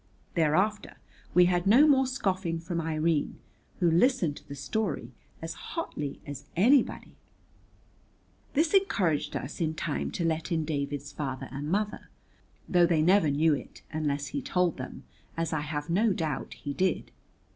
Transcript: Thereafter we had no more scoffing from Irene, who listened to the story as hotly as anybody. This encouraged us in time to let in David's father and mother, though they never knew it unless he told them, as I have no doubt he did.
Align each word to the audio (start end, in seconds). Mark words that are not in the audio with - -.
Thereafter 0.33 0.97
we 1.35 1.45
had 1.45 1.67
no 1.67 1.85
more 1.85 2.07
scoffing 2.07 2.59
from 2.59 2.81
Irene, 2.81 3.37
who 3.79 3.91
listened 3.91 4.35
to 4.37 4.47
the 4.47 4.55
story 4.55 5.11
as 5.43 5.53
hotly 5.53 6.19
as 6.25 6.47
anybody. 6.55 7.15
This 8.53 8.73
encouraged 8.73 9.35
us 9.35 9.61
in 9.61 9.75
time 9.75 10.09
to 10.13 10.25
let 10.25 10.51
in 10.51 10.65
David's 10.65 11.11
father 11.11 11.49
and 11.51 11.67
mother, 11.69 12.09
though 12.67 12.87
they 12.87 13.03
never 13.03 13.29
knew 13.29 13.53
it 13.53 13.83
unless 13.91 14.29
he 14.29 14.41
told 14.41 14.77
them, 14.77 15.03
as 15.37 15.53
I 15.53 15.61
have 15.61 15.87
no 15.87 16.13
doubt 16.13 16.55
he 16.55 16.73
did. 16.73 17.11